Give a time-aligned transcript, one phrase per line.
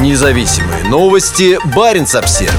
[0.00, 1.58] Независимые новости.
[1.76, 2.52] Барин обсерва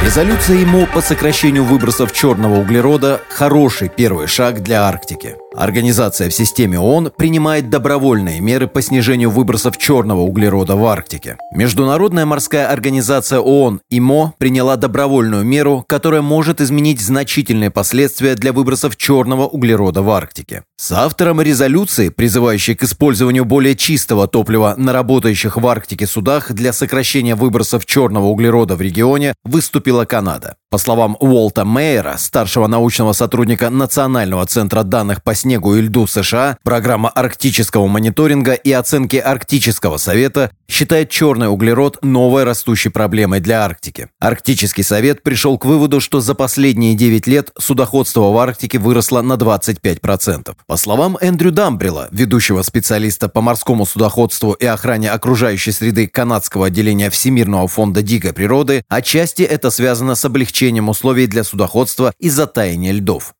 [0.00, 5.36] Резолюция ему по сокращению выбросов черного углерода– хороший первый шаг для Арктики.
[5.56, 11.38] Организация в системе ООН принимает добровольные меры по снижению выбросов черного углерода в Арктике.
[11.52, 18.96] Международная морская организация ООН ИМО приняла добровольную меру, которая может изменить значительные последствия для выбросов
[18.96, 20.62] черного углерода в Арктике.
[20.76, 26.72] С автором резолюции, призывающей к использованию более чистого топлива на работающих в Арктике судах для
[26.72, 30.54] сокращения выбросов черного углерода в регионе, выступила Канада.
[30.72, 36.58] По словам Уолта Мейера, старшего научного сотрудника Национального центра данных по снегу и льду США,
[36.62, 44.10] программа арктического мониторинга и оценки Арктического совета считает черный углерод новой растущей проблемой для Арктики.
[44.20, 49.32] Арктический совет пришел к выводу, что за последние 9 лет судоходство в Арктике выросло на
[49.32, 50.54] 25%.
[50.68, 57.10] По словам Эндрю Дамбрила, ведущего специалиста по морскому судоходству и охране окружающей среды канадского отделения
[57.10, 62.92] Всемирного фонда дикой природы, отчасти это связано с облегчением облегчением условий для судоходства из-за таяния
[62.92, 63.32] льдов.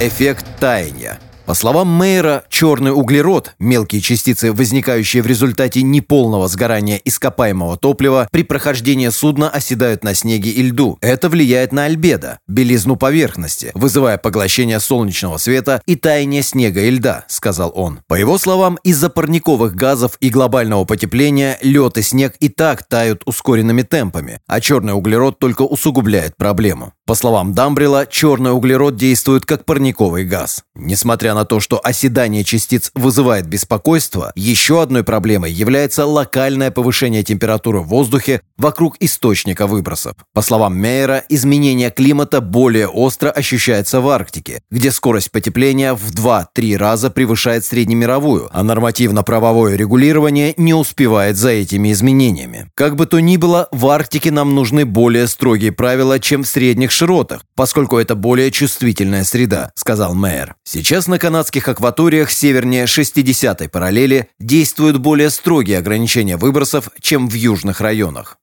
[0.00, 7.76] Эффект таяния– по словам Мейера, черный углерод, мелкие частицы, возникающие в результате неполного сгорания ископаемого
[7.76, 10.96] топлива, при прохождении судна оседают на снеге и льду.
[11.00, 17.24] Это влияет на альбедо, белизну поверхности, вызывая поглощение солнечного света и таяние снега и льда,
[17.26, 17.98] сказал он.
[18.06, 23.22] По его словам, из-за парниковых газов и глобального потепления лед и снег и так тают
[23.24, 26.92] ускоренными темпами, а черный углерод только усугубляет проблему.
[27.10, 30.62] По словам Дамбрила, черный углерод действует как парниковый газ.
[30.76, 37.80] Несмотря на то, что оседание частиц вызывает беспокойство, еще одной проблемой является локальное повышение температуры
[37.80, 40.14] в воздухе вокруг источника выбросов.
[40.34, 46.76] По словам Мейера, изменение климата более остро ощущается в Арктике, где скорость потепления в 2-3
[46.76, 52.70] раза превышает среднемировую, а нормативно-правовое регулирование не успевает за этими изменениями.
[52.74, 56.90] Как бы то ни было, в Арктике нам нужны более строгие правила, чем в средних
[56.90, 60.54] широтах, поскольку это более чувствительная среда, сказал мэр.
[60.64, 67.80] Сейчас на канадских акваториях севернее 60-й параллели действуют более строгие ограничения выбросов, чем в южных
[67.80, 68.38] районах.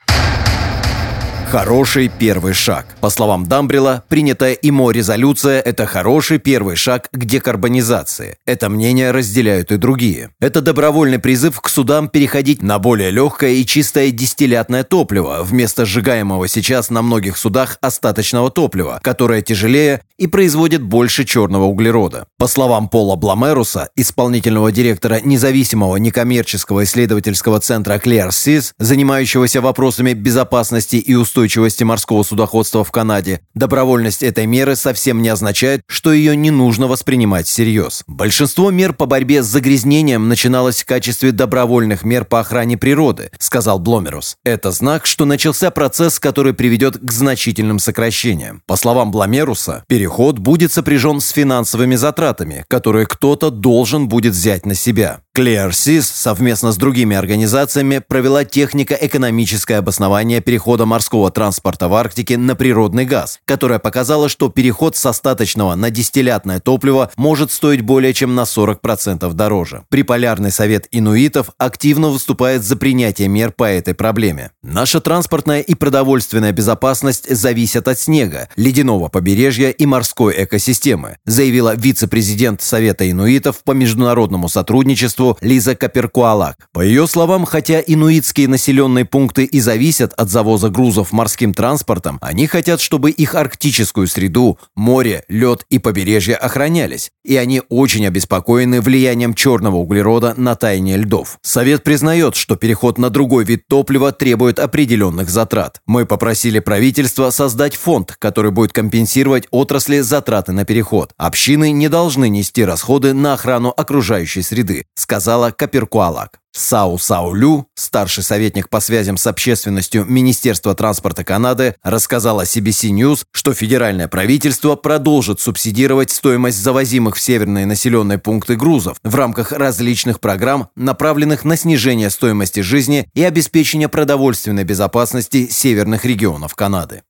[1.52, 2.88] Хороший первый шаг.
[3.00, 8.36] По словам Дамбрила, принятая ИМО резолюция– это хороший первый шаг к декарбонизации.
[8.46, 10.32] Это мнение разделяют и другие.
[10.42, 16.50] Это добровольный призыв к судам переходить на более легкое и чистое дистиллятное топливо вместо сжигаемого
[16.50, 22.28] сейчас на многих судах остаточного топлива, которое тяжелее и производит больше черного углерода.
[22.40, 31.16] По словам Пола Бламеруса, исполнительного директора независимого некоммерческого исследовательского центра ClearSeas, занимающегося вопросами безопасности и
[31.16, 36.86] устойчивости морского судоходства в Канаде, добровольность этой меры совсем не означает, что ее не нужно
[36.86, 38.04] воспринимать всерьез.
[38.06, 43.80] Большинство мер по борьбе с загрязнением начиналось в качестве добровольных мер по охране природы, сказал
[43.80, 44.38] Бломерус.
[44.44, 48.62] Это знак, что начался процесс, который приведет к значительным сокращениям.
[48.68, 52.27] По словам Бломеруса, переход будет сопряжен с финансовыми затратами,
[52.68, 55.22] которые кто-то должен будет взять на себя.
[55.38, 63.06] ClearSeas совместно с другими организациями провела технико-экономическое обоснование перехода морского транспорта в Арктике на природный
[63.06, 68.46] газ, которое показало, что переход с остаточного на дистиллятное топливо может стоить более чем на
[68.46, 69.84] 40% дороже.
[69.90, 74.50] Приполярный совет инуитов активно выступает за принятие мер по этой проблеме.
[74.64, 82.64] Наша транспортная и продовольственная безопасность зависят от снега, ледяного побережья и морской экосистемы, заявила вице-президент
[82.64, 86.70] Совета инуитов по международному сотрудничеству Лиза Каперкуалак.
[86.72, 92.48] По ее словам, хотя инуитские населенные пункты и зависят от завоза грузов морским транспортом, они
[92.48, 99.34] хотят, чтобы их арктическую среду, море, лед и побережье охранялись, и они очень обеспокоены влиянием
[99.34, 101.38] черного углерода на таяние льдов.
[101.42, 105.82] Совет признает, что переход на другой вид топлива требует определенных затрат.
[105.86, 111.12] Мы попросили правительство создать фонд, который будет компенсировать отрасли затраты на переход.
[111.18, 116.40] Общины не должны нести расходы на охрану окружающей среды, сказал сказала Каперкуалак.
[116.52, 123.56] Сау Саулю, старший советник по связям с общественностью Министерства транспорта Канады, рассказала CBC News, что
[123.56, 130.70] федеральное правительство продолжит субсидировать стоимость завозимых в северные населенные пункты грузов в рамках различных программ,
[130.76, 137.02] направленных на снижение стоимости жизни и обеспечение продовольственной безопасности северных регионов Канады.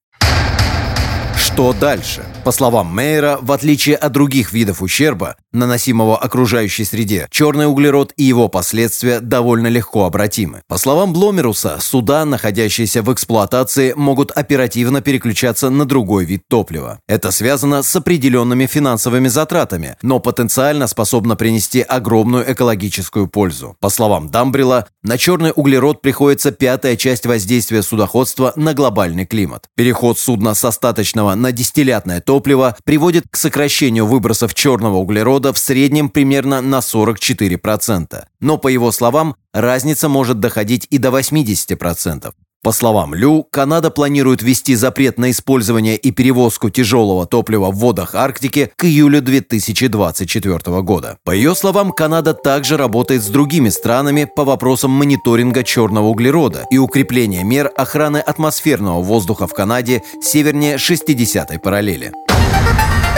[1.57, 2.23] Что дальше?
[2.43, 8.23] По словам Мейера, в отличие от других видов ущерба, наносимого окружающей среде, черный углерод и
[8.23, 10.61] его последствия довольно легко обратимы.
[10.67, 16.99] По словам Бломеруса, суда, находящиеся в эксплуатации, могут оперативно переключаться на другой вид топлива.
[17.07, 23.75] Это связано с определенными финансовыми затратами, но потенциально способно принести огромную экологическую пользу.
[23.79, 29.65] По словам Дамбрила, на черный углерод приходится пятая часть воздействия судоходства на глобальный климат.
[29.75, 36.09] Переход судна с остаточного на дистиллятное топливо приводит к сокращению выбросов черного углерода в среднем
[36.09, 38.25] примерно на 44%.
[38.39, 42.33] Но, по его словам, разница может доходить и до 80%.
[42.63, 48.15] По словам Лю, Канада планирует ввести запрет на использование и перевозку тяжелого топлива в водах
[48.15, 51.17] Арктики к июлю 2024 года.
[51.23, 56.77] По ее словам, Канада также работает с другими странами по вопросам мониторинга черного углерода и
[56.77, 62.11] укрепления мер охраны атмосферного воздуха в Канаде севернее 60-й параллели.